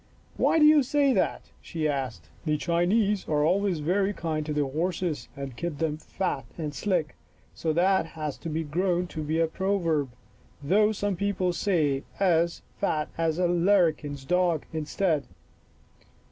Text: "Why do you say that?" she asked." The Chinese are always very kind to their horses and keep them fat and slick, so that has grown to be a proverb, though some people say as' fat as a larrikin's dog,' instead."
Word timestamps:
"Why 0.35 0.57
do 0.57 0.65
you 0.65 0.81
say 0.81 1.13
that?" 1.13 1.51
she 1.61 1.87
asked." 1.87 2.27
The 2.47 2.57
Chinese 2.57 3.27
are 3.29 3.45
always 3.45 3.81
very 3.81 4.13
kind 4.13 4.43
to 4.47 4.51
their 4.51 4.65
horses 4.65 5.29
and 5.37 5.55
keep 5.55 5.77
them 5.77 5.97
fat 5.97 6.45
and 6.57 6.73
slick, 6.73 7.13
so 7.53 7.71
that 7.73 8.07
has 8.07 8.39
grown 8.71 9.05
to 9.05 9.21
be 9.21 9.39
a 9.39 9.45
proverb, 9.45 10.09
though 10.63 10.91
some 10.91 11.15
people 11.15 11.53
say 11.53 12.01
as' 12.19 12.63
fat 12.81 13.09
as 13.15 13.37
a 13.37 13.47
larrikin's 13.47 14.25
dog,' 14.25 14.65
instead." 14.73 15.27